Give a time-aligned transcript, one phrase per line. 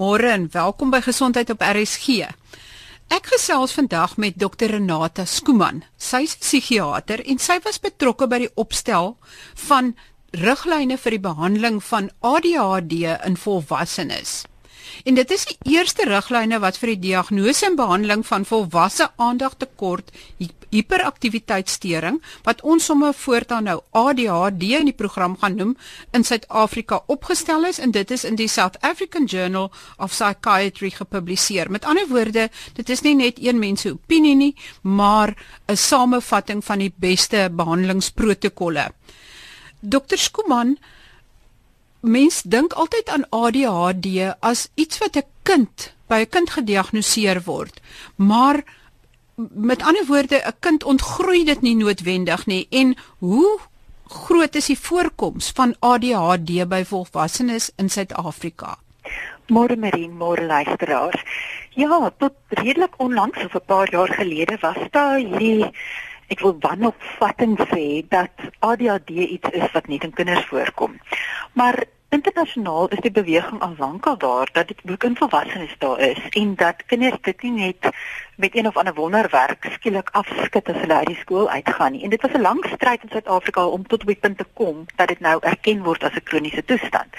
[0.00, 2.22] Môre en welkom by Gesondheid op RSG.
[3.12, 5.82] Ek gesels vandag met Dr Renata Skooman.
[6.00, 9.18] Sy's psigiater en sy was betrokke by die opstel
[9.66, 9.90] van
[10.32, 12.96] riglyne vir die behandeling van ADHD
[13.28, 14.46] in volwassenes.
[15.04, 20.10] En dit is die eerste riglyne wat vir die diagnose en behandeling van volwasse aandagtekort
[20.70, 25.72] hiperaktiwiteitssteuring wat ons sommer voortaan nou ADHD in die program gaan noem
[26.16, 31.70] in Suid-Afrika opgestel is en dit is in die South African Journal of Psychiatry gepubliseer.
[31.70, 35.34] Met ander woorde, dit is nie net een mens se opinie nie, maar
[35.66, 38.92] 'n samevatting van die beste behandelingsprotokolle.
[39.80, 40.16] Dr.
[40.16, 40.76] Skuman
[42.00, 47.80] Mens dink altyd aan ADHD as iets wat 'n kind by 'n kind gediagnoseer word.
[48.16, 48.64] Maar
[49.36, 52.66] met ander woorde, 'n kind ontgroei dit nie noodwendig nie.
[52.70, 53.58] En hoe
[54.06, 58.78] groot is die voorkoms van ADHD by volwassenes in Suid-Afrika?
[59.46, 61.22] Môre Marien, môre luisteraars.
[61.70, 65.70] Ja, tot redelik onlangs of 'n paar jaar gelede was daar hierdie
[66.30, 71.00] ek wil wanopvatting sê dat ADHD iets is wat net in kinders voorkom.
[71.58, 76.22] Maar internasionaal is die beweging al lankal daar dat dit ook in volwassenes daar is
[76.30, 77.90] en dat kinders dit nie net
[78.40, 82.02] met een of ander wonderwerk skielik afskit as hulle uit die skool uitgaan nie.
[82.04, 85.08] En dit was 'n lang stryd in Suid-Afrika om tot die punt te kom dat
[85.08, 87.14] dit nou erken word as 'n kroniese toestand.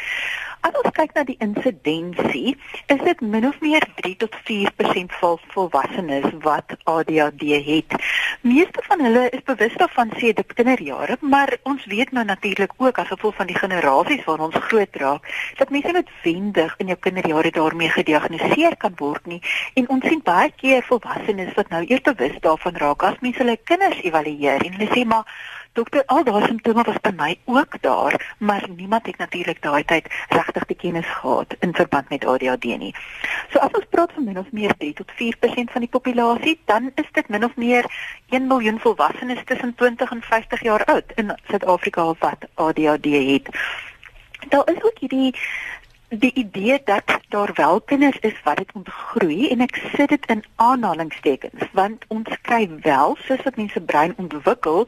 [0.61, 2.52] As ons kyk na die insidensie,
[2.86, 7.95] is dit min of meer 3 tot 4% van volwassenes wat ADHD het.
[8.42, 12.97] Meeste van hulle is bewus daarvan sê dit kinderjare, maar ons weet nou natuurlik ook
[13.02, 15.25] as gevolg van die generasies waar ons groot raak,
[15.58, 19.42] dat mense noodwendig in jou kinderjare daarmee gediagnoseer kan word nie.
[19.73, 21.11] En ons sien baie keer volwassenes
[21.56, 25.26] wat nou eers bewus daarvan raak as mense hulle kinders evalueer en hulle sê maar
[25.73, 30.09] Dokter, al daai simptome was by my ook daar, maar niemand het natuurlik daai tyd
[30.30, 32.92] regtig die kennis gehad in verband met ADHD nie.
[33.54, 36.92] So as ons praat van min of meer 3 tot 4% van die populasie, dan
[36.95, 37.88] is dit min of meer
[38.36, 43.48] 1 miljoen volwassenes tussen 20 en 50 jaar oud in Suid-Afrika wat ADHD het.
[44.49, 45.36] Daar is ook hierdie
[46.11, 50.44] die idee dat daar wel kinders is wat dit ontgroei en ek sit dit in
[50.55, 54.88] aanhalingstekens want ons kry wel soos wat mense brein ontwikkel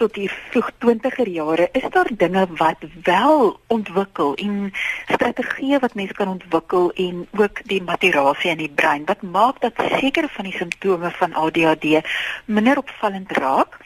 [0.00, 4.72] tot die vroeg 20er jare is daar dinge wat wel ontwikkel en
[5.12, 9.84] strategieë wat mense kan ontwikkel en ook die maturasie in die brein wat maak dat
[10.00, 12.00] sekere van die simptome van ADHD
[12.44, 13.76] minder opvallend raak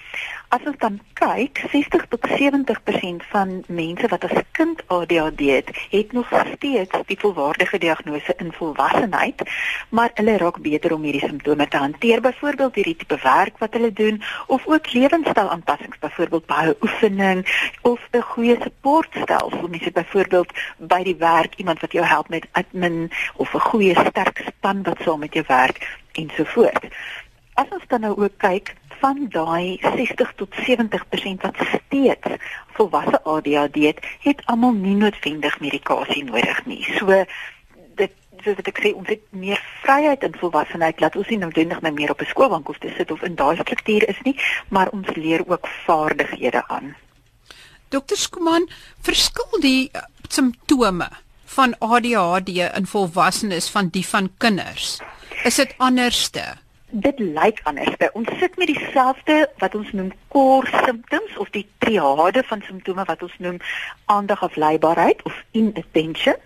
[0.57, 6.15] As ons dan kyk, 60 tot 70% van mense wat as kind ADHD het, het
[6.17, 9.43] nog steeds die volwaardige diagnose in volwassenheid,
[9.89, 13.93] maar hulle raak beter om hierdie simptome te hanteer, byvoorbeeld hierdie tipe werk wat hulle
[13.93, 17.45] doen of ook lewenstylaanpassings, byvoorbeeld baie oefening
[17.83, 22.49] of 'n goeie supportstelsel, mens het byvoorbeeld by die werk iemand wat jou help met
[22.53, 26.89] admin of 'n goeie sterk span wat saam met jou werk ensovoorts.
[27.57, 32.37] As ons dan nou ook kyk van daai 60 tot 70% wat steeds
[32.77, 36.83] volwasse ADHD het, het almal nie noodwendig medikasie nodig nie.
[36.99, 37.25] So
[37.97, 38.13] dit
[38.45, 41.01] soos wat ek sê, ons het meer vryheid in volwassenheid.
[41.01, 43.57] Laat ons nie noodwendig nou meer op 'n skoolbank hoef te sit of in daai
[43.57, 44.37] struktuur is nie,
[44.69, 46.97] maar ons leer ook vaardighede aan.
[47.89, 48.69] Dokter Skuman,
[49.01, 51.09] verskil die uh, simptome
[51.45, 55.01] van ADHD in volwassenes van die van kinders?
[55.45, 56.66] Is dit anderste?
[56.91, 57.97] Dit lyk anders.
[58.13, 63.23] Ons sit met dieselfde wat ons noem core symptoms of die triade van simptome wat
[63.23, 63.59] ons noem
[64.05, 66.37] aandag afleibaarheid of inattention,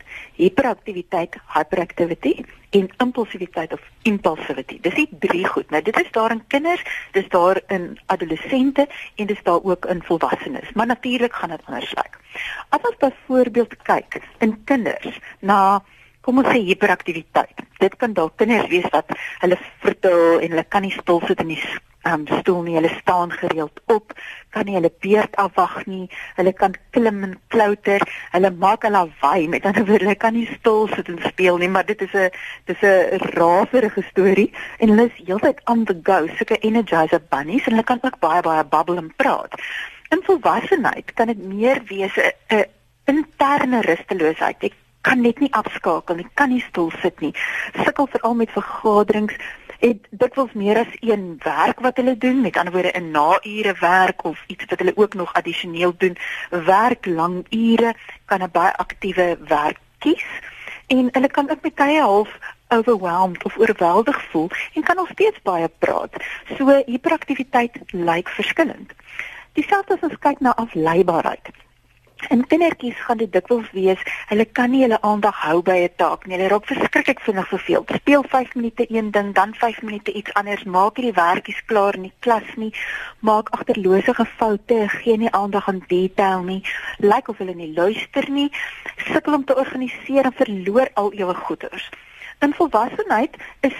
[0.40, 2.34] hiperaktiwiteit, hyperactivity
[2.70, 4.78] en impulsiwiteit of impulsivity.
[4.80, 5.70] Dis die drie goed.
[5.70, 10.02] Nou dit is daar in kinders, dis daar in adolessente en dis daar ook in
[10.02, 10.72] volwassenes.
[10.74, 12.18] Maar natuurlik gaan dit anders lyk.
[12.68, 15.82] As ons byvoorbeeld kyk in kinders na
[16.20, 17.62] kom ons sê hiperaktiwiteit.
[17.80, 19.08] Dit kan dalk kinders wees wat
[19.40, 21.62] hulle vertel en hulle kan nie stil sit in die
[22.08, 22.76] um, stoel nie.
[22.76, 24.12] Hulle staan gereeld op,
[24.54, 26.08] kan nie hulle beurt afwag nie.
[26.36, 28.04] Hulle kan klim en klouter.
[28.34, 29.48] Hulle maak 'n lawaai.
[29.48, 32.30] Met ander woorde, hulle kan nie stil sit en speel nie, maar dit is 'n
[32.64, 37.72] dis 'n raserige storie en hulle is heeltyd on the go, 'n energizer bunnies en
[37.72, 39.54] hulle kan ook baie baie babbel en praat.
[40.10, 42.16] In volwassenheid kan dit meer wees
[42.48, 42.64] 'n
[43.04, 44.62] interne rusteloosheid.
[44.62, 47.32] Ek kan net nie afskakel nie, kan nie stil sit nie.
[47.84, 49.36] Sukkel veral met vergaderings
[49.80, 54.24] het dikwels meer as een werk wat hulle doen, met ander woorde 'n naure werk
[54.24, 56.16] of iets wat hulle ook nog addisioneel doen.
[56.50, 57.94] Werk lang ure
[58.24, 60.26] kan 'n baie aktiewe werk kies
[60.86, 62.38] en hulle kan ook tye half
[62.68, 66.12] overwhelmed of oorweldig voel en kan nog steeds baie praat.
[66.56, 68.92] So hiperaktiwiteit lyk verskillend.
[69.52, 71.48] Dieselfde as ons kyk na afleibaarheid
[72.28, 76.26] En kindertjies gaan dit dikwels wees, hulle kan nie hulle aandag hou by 'n taak
[76.26, 76.36] nie.
[76.36, 77.84] Hulle raak verskriklik vinnig verveel.
[77.94, 81.94] Speel 5 minute een ding, dan 5 minute iets anders, maak nie die werkies klaar
[81.94, 82.72] in die klas nie,
[83.20, 86.62] maak agterlose foute, gee nie aandag aan detail nie,
[86.98, 88.50] lyk like of hulle nie luister nie,
[88.96, 91.88] sukkel om te organiseer en verloor al ewe goeders.
[92.40, 93.74] In volwassenheid is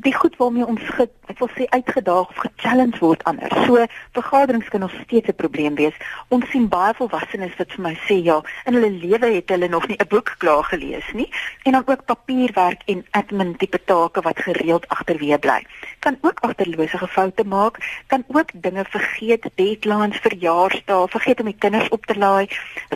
[0.00, 3.54] die goed waarmee ons ge, ek wil sê uitgedaag of gechallenge word anders.
[3.66, 3.84] So
[4.16, 5.96] vergaderings kan nog steeds 'n probleem wees.
[6.28, 9.86] Ons sien baie volwassenes wat vir my sê ja, in hulle lewe het hulle nog
[9.88, 11.28] nie 'n boek klaar gelees nie
[11.64, 15.66] en dan ook papierwerk en admin tipe take wat gereeld agterweë bly.
[15.98, 21.88] Kan ook agterlose foute maak, kan ook dinge vergeet, deadlines, verjaarsdae, vergeet om die kinders
[21.88, 22.48] op te laai,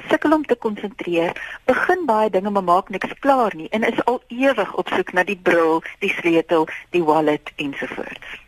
[0.08, 1.32] sukkel om te konsentreer,
[1.64, 5.24] begin baie dinge maar maak niks klaar nie en is al ewig op soek na
[5.24, 8.38] die bril, die sleutel die wallet ensovoorts.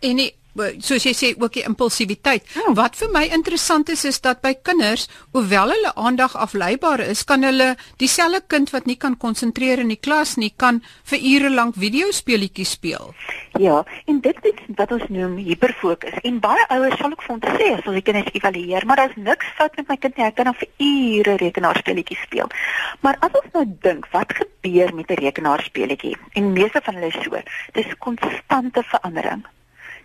[0.00, 2.44] En die soos jy sê ook die impulsiwiteit.
[2.54, 2.76] Hmm.
[2.76, 7.42] Wat vir my interessant is is dat by kinders, hoewel hulle aandag afleibaar is, kan
[7.46, 7.72] hulle
[8.02, 12.74] dieselfde kind wat nie kan konsentreer in die klas nie, kan vir ure lank videospeletjies
[12.76, 13.14] speel.
[13.60, 16.20] Ja, en dit is wat ons noem hiperfokus.
[16.22, 19.48] En baie ouers sal ook vir ons sê as hulle kinders evalueer, maar daar's niks
[19.56, 20.26] fout met my kind nie.
[20.26, 22.52] Hy kan dan vir ure rekenaarspeletjies speel.
[23.00, 26.16] Maar as ons nou dink, wat gebeur met 'n rekenaarspeletjie?
[26.32, 27.40] En meeste van hulle is so,
[27.72, 29.44] dis konstante verandering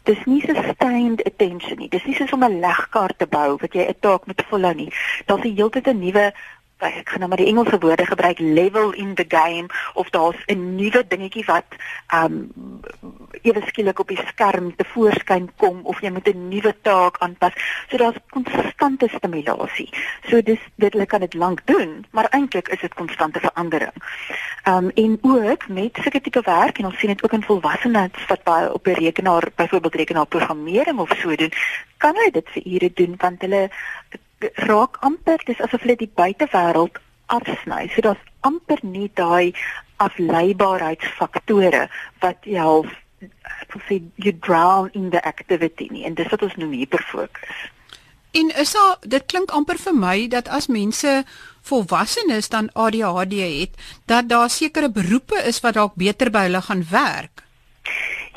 [0.08, 1.90] dis nie sustained attention nie.
[1.92, 4.92] Dis nie soos om 'n legkaart te bou wat jy 'n taak moet volhou nie.
[5.26, 6.34] Daar's die hele tyd 'n nuwe
[6.78, 10.76] ek gaan nou maar die Engelse woorde gebruik level in the game of daar's 'n
[10.76, 11.66] nuwe dingetjie wat
[12.14, 12.52] um
[13.42, 17.54] ewe skielik op die skerm te voorskyn kom of jy moet 'n nuwe taak aanpas.
[17.90, 19.90] So daar's konstante stimulasie.
[20.30, 23.94] So dis dit hulle kan dit lank doen, maar eintlik is dit konstante verandering.
[24.64, 28.44] Um en ook met sulke tipe werk en ons sien dit ook in volwassenes wat
[28.44, 31.52] baie op 'n rekenaar, byvoorbeeld rekenaarprogrammering of so doen,
[31.98, 33.70] kan hulle dit vir ure doen want hulle
[34.70, 37.00] raak amper dis asof hulle die buitewêreld
[37.34, 37.88] afsny.
[37.94, 39.54] So daar's amper nie daai
[40.04, 41.88] afleibaarheidsfaktore
[42.22, 42.86] wat jou
[43.22, 47.66] ek wil sê you drown in the activity nie en dis wat ons noem hiperfokus.
[48.38, 51.24] En is daar dit klink amper vir my dat as mense
[51.68, 53.74] volwassenes dan ADHD het,
[54.06, 57.44] dat daar sekere beroepe is wat dalk beter by hulle gaan werk.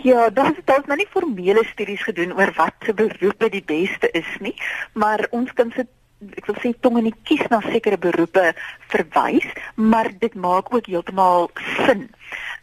[0.02, 3.64] Ja, daar is daar is nou nie formele studies gedoen oor wat se beroepe die
[3.64, 4.54] beste is nie,
[4.92, 5.88] maar ons kan sit
[6.36, 8.50] ek wil sê tong en kies na sekere beroepe
[8.92, 11.48] verwys, maar dit maak ook heeltemal
[11.86, 12.10] sin.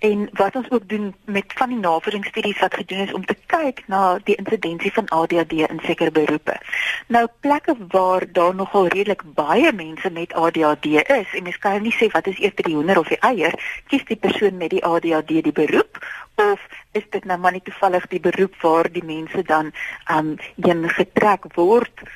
[0.05, 3.81] En wat ons ook doen met van die navorsingsstudies wat gedoen is om te kyk
[3.89, 6.53] na die insidensie van ADHD in sekere beroepe.
[7.07, 11.95] Nou plekke waar daar nogal redelik baie mense met ADHD is en mens kan nie
[11.97, 13.57] sê wat is eers die hoender of die eier,
[13.89, 15.97] kies die persoon met die ADHD die beroep
[16.37, 16.61] of
[16.99, 19.73] is dit nou maar net toevallig die beroep waar die mense dan
[20.13, 22.07] um heen getrek word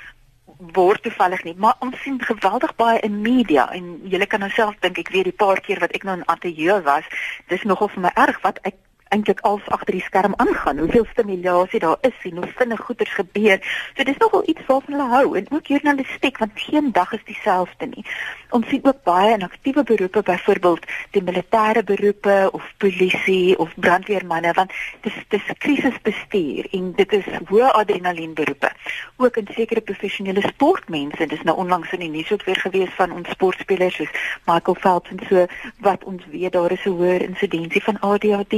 [0.76, 4.78] word toevallig nie, maar ons sien geweldig baie in media en julle kan nou self
[4.86, 7.08] dink ek weet die paar keer wat ek nou in ateljee was,
[7.50, 8.78] dis nogal vir my erg wat ek
[9.12, 10.78] eintlik als agter die skerm aangaan.
[10.78, 13.60] Hoeveel stimulasie daar is en hoe vinnig goeders gebeur.
[13.96, 17.86] So dis nogal iets waarvan hulle hou en ook journalistiek want geen dag is dieselfde
[17.86, 18.06] nie.
[18.50, 24.54] Ons sien ook baie in aktiewe beroepe byvoorbeeld die militêre beroepe of polisie of brandweermanne
[24.54, 24.72] want
[25.02, 28.72] dis dis krisisbestuur en dit is hoë adrenalien beroepe.
[29.18, 33.12] Ook in sekere professionele sportmense, dis nou onlangs in die nuus ook weer gewees van
[33.12, 34.16] ons sportspelers soos
[34.46, 35.46] Michael Phelps en so
[35.84, 38.56] wat ons weet daar is 'n hoër insidensie van ADHD.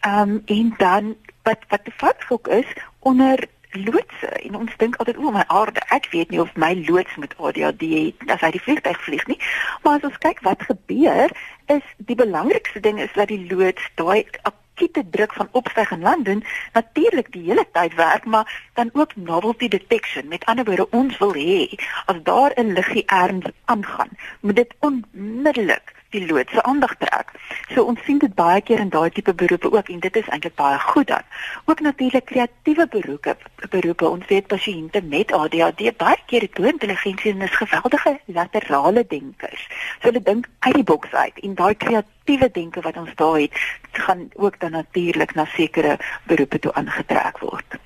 [0.00, 1.94] Ehm um, en dan wat wat die
[2.28, 2.66] ook is
[2.98, 4.26] onder loodse.
[4.26, 7.84] En ons dink altyd o my aarde ek weet nie of my loods met ADHD
[7.92, 9.38] het as hy die vliegtuig vlieg nie.
[9.82, 11.32] Maar as ons kyk wat gebeur
[11.72, 16.24] is die belangrikste ding is dat die loods daai akute druk van opstyg en land
[16.24, 16.44] doen
[16.76, 20.28] natuurlik die hele tyd werk maar dan ook novelty detection.
[20.28, 21.72] Met ander woorde ons wil hê
[22.06, 27.32] as daar 'n liggie erns aangaan moet dit onmiddellik die lood se aandag trek.
[27.72, 30.54] So ons sien dit baie keer in daai tipe beroepe ook en dit is eintlik
[30.60, 31.26] baie goed dan.
[31.64, 33.36] Ook natuurlik kreatiewe beroepe,
[33.70, 34.08] beroepe.
[34.08, 39.68] Ons weet pasiënte met ADHD baie keer het hoë intelligensie en is geweldige laterale denkers.
[40.00, 43.62] So hulle dink uit die boks uit en daai kreatiewe denke wat ons daar het,
[43.92, 47.80] gaan ook dan natuurlik na sekere beroepe toe aangetrek word.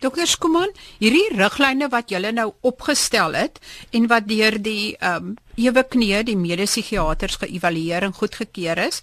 [0.00, 3.58] Dokter Skuman, hierdie riglyne wat julle nou opgestel het
[3.92, 9.02] en wat deur die ehm um, ewe knee die medepsigiaters geëvalueer en goedgekeur is,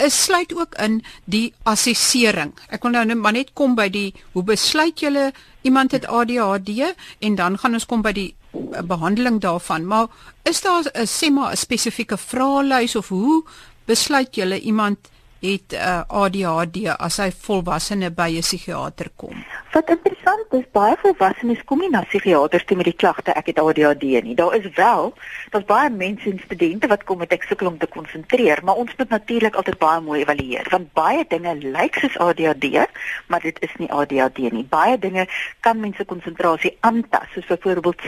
[0.00, 2.54] is sluit ook in die assessering.
[2.72, 5.30] Ek wil nou net maar net kom by die hoe besluit julle
[5.66, 9.86] iemand het ADHD en dan gaan ons kom by die uh, behandeling daarvan.
[9.86, 10.08] Maar
[10.48, 13.44] is daar 'n sê maar 'n spesifieke vraelys of hoe
[13.84, 14.98] besluit julle iemand
[15.40, 19.44] het uh, ADHD as hy volwassene by 'n psigiater kom?
[19.72, 23.58] Wat interessant is, baie volwassenes kom nie na psigiaters toe met die klagte ek het
[23.58, 24.34] ADHD nie.
[24.34, 25.14] Daar is wel,
[25.50, 28.92] daar's baie mense en studente wat kom met ek sukkel om te konsentreer, maar ons
[28.96, 32.84] moet natuurlik altyd baie mooi evalueer want baie dinge lyk soos ADHD,
[33.28, 34.64] maar dit is nie ADHD nie.
[34.64, 35.26] Baie dinge
[35.60, 38.02] kan mense konsentrasie aantas, soos byvoorbeeld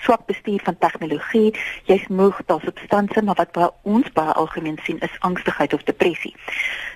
[0.00, 1.54] swak bestuur van tegnologie,
[1.84, 6.34] jy's moeg, daar's substansie, maar wat by ons baie algemeen sien is angstigheid of depressie.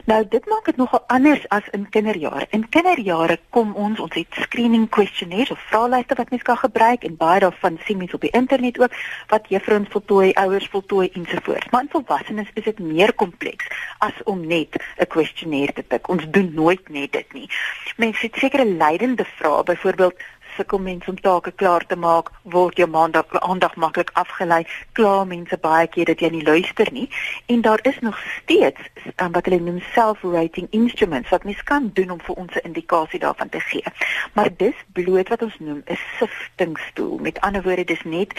[0.05, 2.47] Nou dit maak dit nogal anders as in kinderjare.
[2.51, 7.17] In kinderjare kom ons ons het screening questionnaires of vraelyste wat mens kan gebruik en
[7.17, 8.97] baie daarvan sien mens op die internet ook
[9.29, 11.71] wat juffrouens voltooi, ouers voltooi ensovoorts.
[11.71, 13.67] Maar in volwassenes is dit meer kompleks
[13.99, 16.09] as om net 'n questionnaire te tik.
[16.09, 17.49] Ons doen nooit net dit nie.
[17.97, 20.15] Mense het sekere leidende vrae, byvoorbeeld
[20.57, 25.57] sukkel mense om take klaar te maak, word jou maandag aandag maklik afgelei, kla mense
[25.59, 27.09] baie keer dat jy nie luister nie
[27.47, 28.81] en daar is nog steeds
[29.17, 33.21] um, wat hulle noem self-rating instruments wat mens kan doen om vir ons 'n indikasie
[33.21, 33.85] daarvan te gee.
[34.33, 37.19] Maar dis bloot wat ons noem 'n siftingstoel.
[37.19, 38.33] Met ander woorde, dis net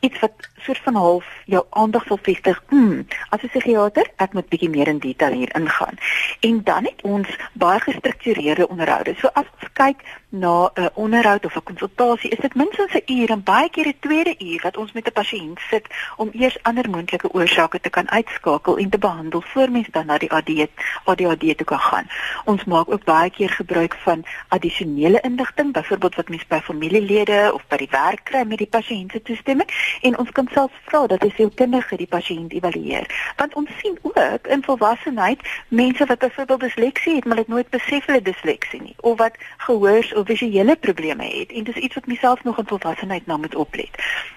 [0.00, 0.32] iets wat
[0.66, 2.62] soort van half jou aandag sal vestig.
[2.68, 5.96] Hmm, as 'n psigiater, ek moet bietjie meer in detail hier ingaan.
[6.40, 9.14] En dan het ons baie gestruktureerde onderhoude.
[9.18, 9.98] So as ons kyk
[10.28, 13.98] na 'n onderhoud of 'n konsultasie, is dit minstens 'n uur en baie keer 'n
[14.00, 15.86] tweede uur wat ons met 'n pasiënt sit
[16.16, 20.18] om eers ander moontlike oorsake te kan uitskakel en te behandel voor mens dan na
[20.18, 20.70] die ADHD
[21.04, 22.06] ADHD toe kan gaan.
[22.44, 27.62] Ons maak ook baie keer gebruik van addisionele inligting, byvoorbeeld wat mens by familielede of
[27.68, 29.68] by die werk kry met die pasiënt se toestemming
[30.00, 33.06] en ons kan selfs vra dat hy sielkundige die pasiënt evalueer.
[33.36, 38.06] Want ons sien ook in volwassenheid mense wat byvoorbeeld disleksie het, maar dit nooit besef
[38.06, 42.44] hulle disleksie nie of wat gehoors of visuele probleme het en dis iets wat myself
[42.44, 43.90] nog in volwassenheid na moet oplet.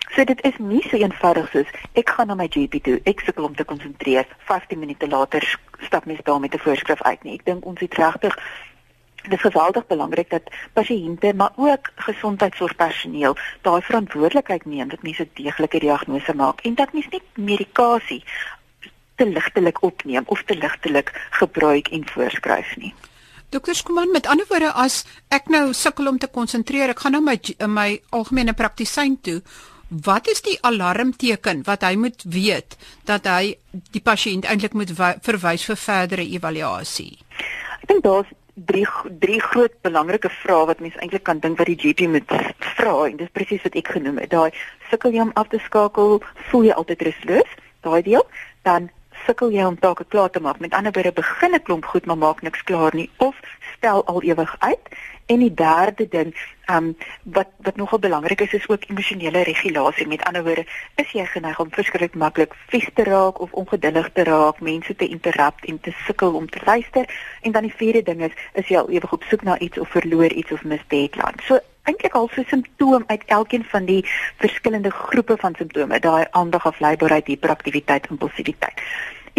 [0.09, 3.45] So dit is nie so eenvoudig soos ek gaan na my GP toe, ek sukkel
[3.45, 5.45] om te konsentreer, 15 minute later
[5.85, 7.33] stap mens daar met 'n voorskrif uit nie.
[7.33, 8.35] Ek dink ons het regtig
[9.23, 15.79] Dit is geweldig belangrik dat pasiënte maar ook gesondheidsorgpersoneel daai verantwoordelikheid neem dat mense deeglike
[15.79, 18.23] diagnose maak en dat mense nie medikasie
[19.15, 22.93] te ligtelik opneem of te ligtelik gebruik en voorskryf nie.
[23.49, 27.23] Dokter Skuman, met ander woorde as ek nou sukkel om te konsentreer, ek gaan nou
[27.25, 27.35] my
[27.65, 29.39] my algemene praktisyn toe.
[29.89, 32.77] Wat is die alarmteken wat hy moet weet
[33.09, 33.55] dat hy
[33.95, 34.93] die pasiënt eintlik moet
[35.25, 37.17] verwys vir verdere evaluasie?
[37.81, 38.29] Ek dink daar's
[38.65, 38.87] drie
[39.19, 42.31] drie groot belangrike vrae wat mens eintlik kan dink wat die GP moet
[42.75, 44.29] vra en dis presies wat ek genoem het.
[44.29, 44.51] Daai
[44.89, 47.51] sukkel jy om af te skakel, voel jy altyd rusteloos?
[47.81, 48.25] Daai deel.
[48.67, 48.89] Dan
[49.25, 50.59] sukkel jy om take klaar te maak.
[50.59, 53.35] Met ander woorde, begin 'n klomp goed maar maak niks klaar nie of
[53.77, 54.85] stel al ewig uit.
[55.29, 56.31] En die derde ding,
[56.65, 60.07] ehm um, wat wat nogal belangrik is, is ook emosionele regulasie.
[60.07, 64.23] Met ander woorde, is jy geneig om verskriklik maklik vies te raak of ongeduldig te
[64.23, 67.05] raak, mense te interrupt en te sukkel om te luister.
[67.41, 69.89] En dan die vierde ding is, is jy al ewig op soek na iets of
[69.89, 71.45] verloor iets of mis deadline.
[71.45, 74.05] So eintlik al so 'n simptoom uit elkeen van die
[74.37, 78.81] verskillende groepe van simptome, daai aandag afleibaarheid, hiperaktiwiteit, impulsiwiteit.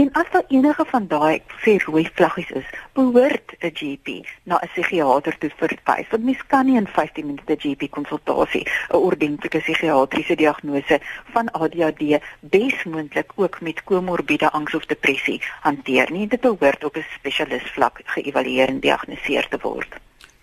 [0.00, 4.06] En as daar enige van daai sê rooi vlaggies is, behoort 'n GP
[4.48, 6.08] na 'n psigiater toe verwys.
[6.10, 11.00] Want mens kan nie in 15 minute GP konsultasie 'n ordentlike psigiatriese diagnose
[11.32, 12.02] van ADHD
[12.40, 16.26] besmoontlik ook met komorbiede angs of depressie hanteer nie.
[16.26, 19.92] Dit behoort op 'n spesialis vlak geëvalueer en gediagnoseer te word.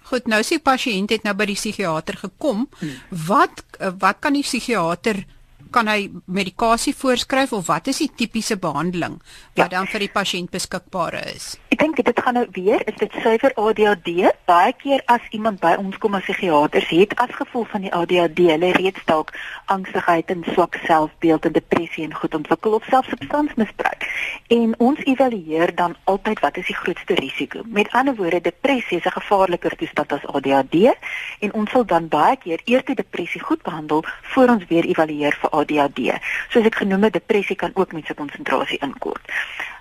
[0.02, 2.70] Goed, nou sien pasiënt het nou by die psigiater gekom.
[2.80, 2.96] Hmm.
[3.10, 3.64] Wat
[4.00, 5.26] wat kan die psigiater
[5.72, 9.20] kan hy medikasie voorskryf of wat is die tipiese behandeling
[9.56, 9.78] wat ja.
[9.78, 11.56] dan vir die pasiënt beskikbaar is?
[11.74, 14.32] Ek dink dit gaan nou weer, is dit suiwer ADHD?
[14.50, 18.48] Baie keer as iemand by ons kom as psigiater, het as gevolg van die ADHD
[18.52, 19.34] hulle reeds dalk
[19.74, 24.08] angstigheid en swak selfbeeld en depressie en goed ontwikkel of selfs substansmisbruik.
[24.48, 27.62] En ons evalueer dan altyd wat is die grootste risiko.
[27.66, 30.96] Met ander woorde, depressie is 'n gevaarliker toestand as ADHD
[31.40, 35.38] en ons sal dan baie keer eers die depressie goed behandel voor ons weer evalueer
[35.42, 36.14] vir ADHD.
[36.50, 39.34] Soos ek genoem het, depressie kan ook mense konsentrasie inkort.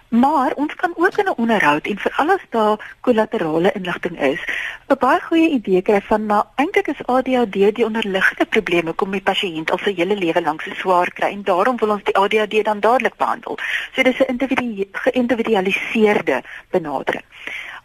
[0.09, 4.41] Maar ons kan ook in 'n onderhoud en veral as daar kollaterale inligting is,
[4.89, 9.21] 'n baie goeie idee kry van maar eintlik is ADHD die onderliggende probleme kom die
[9.21, 12.65] pasiënt al sy hele lewe lank so swaar kry en daarom wil ons die ADHD
[12.65, 13.59] dan dadelik behandel.
[13.93, 17.25] So dis 'n individu geïndividualiseerde benadering.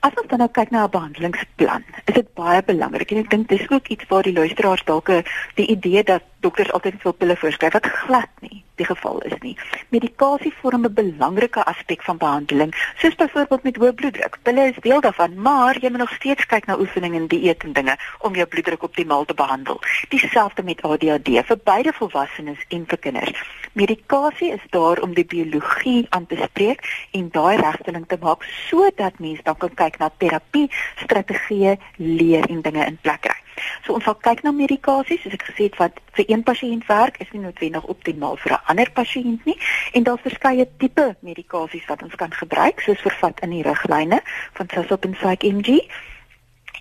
[0.01, 3.49] As ons dan nou kyk na 'n behandelingsplan, is dit baie belangrik en ek dink
[3.49, 5.09] dis ook iets waar die luisteraars dalk
[5.55, 9.55] die idee dat dokters altyd veel pille voorskryf wat glad nie die geval is nie.
[9.89, 14.37] Medikasie vorm 'n belangrike aspek van behandeling, soos byvoorbeeld met hoë bloeddruk.
[14.43, 17.73] Pille is deel daarvan, maar jy moet nog steeds kyk na oefening en dieet en
[17.73, 19.81] dinge om jou bloeddruk optimaal te behandel.
[20.09, 23.43] Dieselfde met ADHD vir beide volwassenes en vir kinders.
[23.73, 29.19] Medikasie is daar om die biologie aan te spreek en daai regstelling te maak sodat
[29.19, 33.50] mense dan kan kyk na terapie, strategieë, leer en dinge in plek kry.
[33.85, 37.19] So ons sal kyk na medikasie, soos ek gesê het wat vir een pasiënt werk,
[37.23, 39.57] is nie noodwendig optimaal vir 'n ander pasiënt nie
[39.93, 44.21] en daar's verskeie tipe medikasies wat ons kan gebruik, soos vervat in die riglyne
[44.53, 45.81] van Sasop en Psych MG.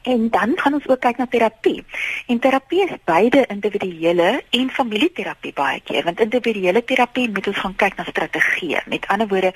[0.03, 1.85] En dan gaan ons ook kyk na terapie.
[2.27, 7.77] En terapie is beide individuele en familieterapie baie keer, want individuele terapie moet ons gaan
[7.77, 8.81] kyk na strategieë.
[8.87, 9.53] Met ander woorde,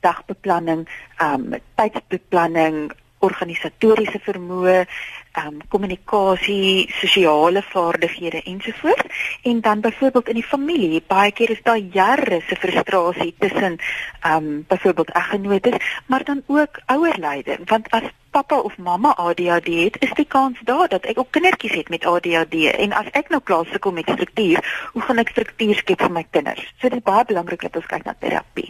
[0.00, 2.92] dagbeplanning, ehm um, tydsbeplanning,
[3.24, 4.84] organisatoriese vermoë,
[5.44, 11.78] um, kommunikasie, sosiale vaardighede ensovoorts en dan byvoorbeeld in die familie, baie keer is daar
[11.78, 13.78] jare se frustrasie tussen
[14.20, 15.76] ehm um, byvoorbeeld eggenotes,
[16.06, 18.02] maar dan ook ouerleiding, want as
[18.36, 22.04] pappa of mamma ADHD het, is die kans daar dat ek ook kindertjies het met
[22.04, 24.60] ADHD en as ek nou klaar sukkel met struktuur,
[24.92, 26.60] hoe gaan ek struktuur skep vir my kinders?
[26.76, 28.68] So dit is baie belangrik dat ons kyk na terapie.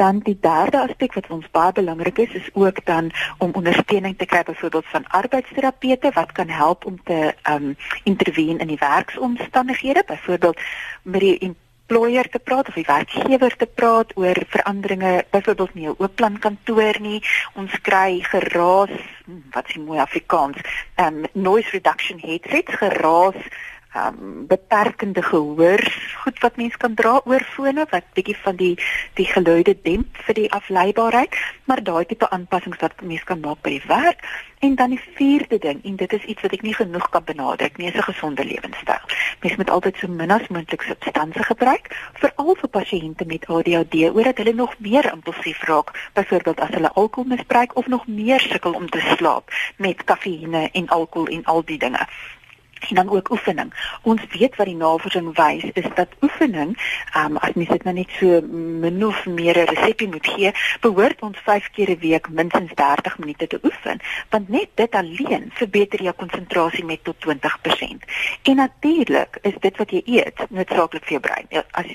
[0.00, 4.26] Dan die derde aspek wat ons baie belangrik is, is ook dan om ondersteuning te
[4.26, 5.06] kry byvoorbeeld van
[5.80, 10.60] arbeidsterapeute wat kan help om te ehm um, intervene in die werksomstandighede, byvoorbeeld
[11.02, 15.94] met die employer te praat of die werkgewer te praat oor veranderinge byvoorbeeld nie 'n
[15.98, 17.22] oop plan kantoor nie.
[17.54, 18.90] Ons kry geraas
[19.50, 20.56] wat is mooi Afrikaans?
[20.96, 23.36] Um noise reduction headsets geraas
[23.94, 25.82] um beperkende gehoor
[26.22, 28.76] goed wat mens kan dra oor fone wat bietjie van die
[29.18, 33.70] die geluide demp vir die afleibaarheid maar daai tipe aanpassings wat mens kan maak by
[33.70, 34.22] die werk.
[34.58, 37.76] En dan die vierde ding en dit is iets wat ek nie genoeg kan benadruk
[37.78, 39.04] nie is 'n gesonde lewenstyl.
[39.42, 41.86] Mens moet altyd so min as moontlik substansie gebruik
[42.22, 47.30] veral vir pasiënte met ADHD omdat hulle nog meer impulsief raak byvoorbeeld as hulle alkohol
[47.30, 51.78] misbruik of nog meer sukkel om te slaap met kafeïne en alkohol en al die
[51.78, 52.06] dinge
[52.88, 53.72] en dan ook oefening.
[54.02, 56.76] Ons weet wat die navorsing wys is dat oefening,
[57.16, 61.20] um, as mens dit nou net so min of meer 'n resepie moet gee, behoort
[61.22, 66.02] ons 5 keer 'n week minstens 30 minute te oefen, want net dit alleen verbeter
[66.02, 68.04] jou konsentrasie met tot 20%.
[68.42, 71.46] En natuurlik is dit wat jy eet noodsaaklik vir jou brein.
[71.48, 71.86] Ja, as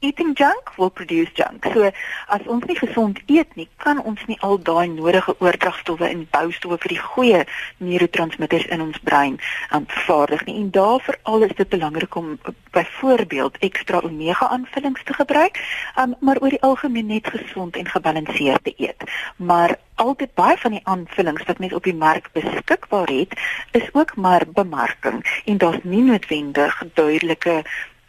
[0.00, 1.64] eating junk will produce junk.
[1.72, 1.90] So
[2.26, 6.78] as ons nie gesond eet nie, kan ons nie al daai nodige oordragstowwe en boustowwe
[6.84, 7.40] vir die goeie
[7.78, 9.36] neurotransmitters in ons brein
[9.74, 10.56] um, vervaardig nie.
[10.62, 15.60] En daarvoor al is dit belangrik om uh, byvoorbeeld ekstra omega aanvullings te gebruik,
[16.00, 19.04] um, maar oor die algemeen net gesond en gebalanseerd te eet.
[19.36, 23.36] Maar altyd baie van die aanvullings wat mense op die mark beskikbaar het,
[23.76, 27.60] is ook maar bemarking en daar's nie noodwendig duidelike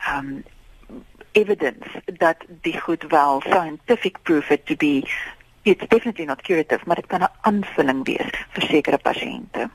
[0.08, 0.42] um
[1.32, 5.04] evidence that die goed wel scientific proof it to be
[5.64, 9.70] it's definitely not curative maar dit kan 'n aanvulling wees vir sekere pasiënte.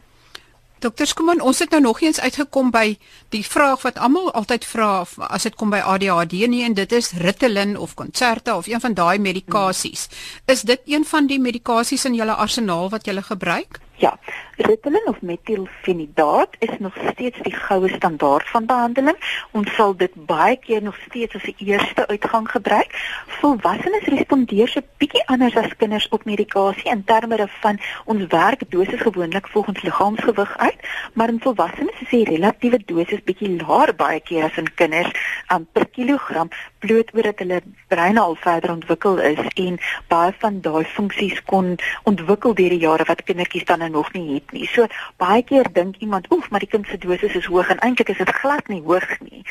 [0.79, 2.99] Dokter Skuman, ons het nou nog eens uitgekom by
[3.33, 7.13] die vraag wat almal altyd vra as dit kom by ADHD nie en dit is
[7.17, 10.07] Ritalin of Concerta of een van daai medikasies.
[10.09, 10.53] Hmm.
[10.55, 13.81] Is dit een van die medikasies in julle arsenaal wat julle gebruik?
[13.97, 14.19] Ja,
[14.57, 19.17] Ritalin of metilfenidaat is nog steeds die goue standaard van behandeling.
[19.53, 22.91] Ons sal dit baie keer nog steeds as 'n eerste uitgang gebruik.
[23.27, 29.01] Volwassenes respondeer so bietjie anders as kinders op medikasie in terme van ons werk dosis
[29.01, 30.81] gewoonlik volgens liggaamsgewig uit,
[31.13, 35.11] maar in volwassenes is die relatiewe dosis bietjie laer baie keer as in kinders
[35.53, 40.85] um, per kilogram bloot omdat hulle breine al verder ontwikkel is en baie van daai
[40.85, 44.67] funksies kon ontwikkel deur die jare wat kindertjies dan nou nog nie het nie.
[44.67, 48.09] So baie keer dink iemand, "Oef, maar die kind se dosis is hoog" en eintlik
[48.09, 49.43] is dit glad nie hoog nie.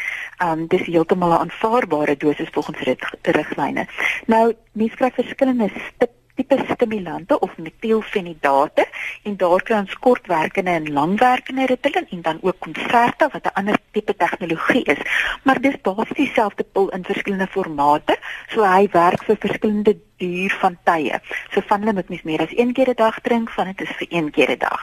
[0.44, 3.88] Um dis heeltemal 'n aanvaarbare dosis volgens riglyne.
[4.26, 8.88] Nou, mense kry verskillende stip tipe stimulante of metielfenidate
[9.24, 13.78] en daar kry ons kortwerkende en langwerkende Ritalin en dan ook Concerta wat 'n ander
[13.92, 15.02] tipe tegnologie is.
[15.44, 18.18] Maar dis basies dieselfde pil in verskillende formate,
[18.48, 21.20] so hy werk vir verskillende duur van tye.
[21.52, 23.96] So van hulle moet mens meer as een keer 'n dag drink, van dit is
[24.00, 24.82] vir een keer 'n dag.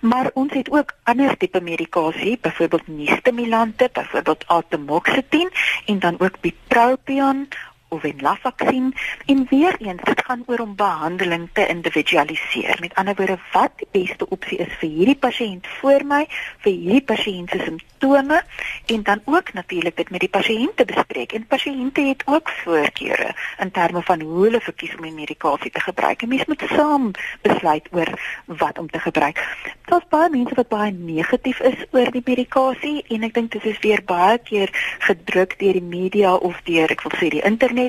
[0.00, 5.50] Maar ons het ook ander tipe medikasie, byvoorbeeld nie stimulante, byvoorbeeld atomoxetin
[5.86, 7.48] en dan ook bupropion
[7.92, 8.94] of Enlafaksin
[9.26, 12.76] en weer eens dit gaan oor om behandeling te individualiseer.
[12.80, 16.22] Met ander woorde, wat die beste opsie is vir hierdie pasiënt voor my,
[16.64, 18.42] vir hierdie pasiënt se simptome
[18.86, 21.32] en dan ook natuurlik dit met die pasiënt te bespreek.
[21.32, 25.80] En pasiënte het ook voorkeure in terme van hoe hulle verkies om die medikasie te
[25.80, 26.22] gebruik.
[26.22, 27.10] En mens moet saam
[27.42, 28.08] besluit oor
[28.46, 29.40] wat om te gebruik.
[29.84, 33.78] Daar's baie mense wat baie negatief is oor die medikasie en ek dink dit is
[33.84, 34.70] weer baie keer
[35.04, 37.81] gedruk deur die media of deur ek wil sê die internet.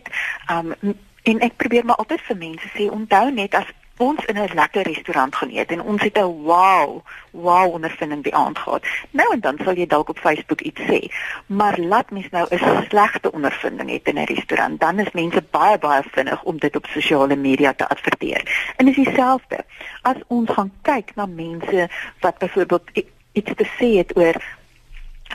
[0.52, 4.54] Um en ek probeer maar altyd vir mense sê onthou net as ons in 'n
[4.54, 8.86] lekker restaurant gaan eet en ons het 'n wow, wow ondervinding die aand gehad.
[9.12, 11.00] Nou en dan sal jy dalk op Facebook iets sê,
[11.46, 15.78] maar laat mens nou 'n slegte ondervinding hê in 'n restaurant, dan is mense baie
[15.78, 18.74] baie vinnig om dit op sosiale media te adverteer.
[18.76, 19.66] En dis dieselfde.
[20.02, 22.90] As ons gaan kyk na mense wat byvoorbeeld
[23.32, 24.36] iets te sê het oor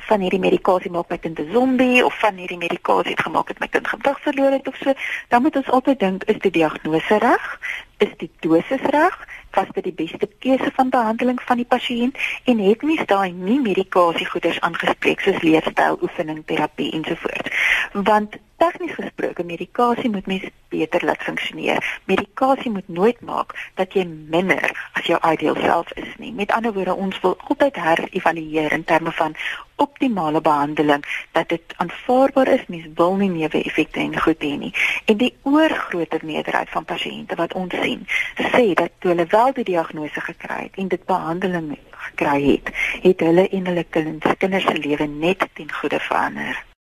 [0.09, 3.61] van hierdie medikasie maak my kind 'n zombie of van hierdie medikasie het gemaak het
[3.61, 4.93] my kind gewig verloor het of so,
[5.29, 7.61] dan moet ons altyd dink is die diagnose reg?
[7.99, 9.17] Is die dosis reg?
[9.51, 13.61] Was dit die beste keuse van behandeling van die pasiënt en het mens daai nie
[13.61, 17.51] medikasie goeders aangespreek soos leefstyl, oefening, terapie ensovoorts?
[17.93, 22.01] Want tegnies gesproke medikasie moet mens beter laat funksioneer.
[22.05, 26.33] Medikasie moet nooit maak dat jy minder as jou ideal self is nie.
[26.33, 29.37] Met ander woorde, ons wil altyd herëvalueer in terme van
[29.77, 34.73] optimale behandeling dat dit aanvaarbaar is, mens wil nie neeweffekte en goed hê nie.
[35.05, 38.07] En die oorgrootste meerderheid van pasiënte wat ons sien,
[38.39, 41.77] sê dat toe hulle wel die diagnose gekry het en dit behandeling
[42.09, 42.75] gekry het,
[43.07, 46.69] het hulle en hulle kinders se lewe net ten goeie verander.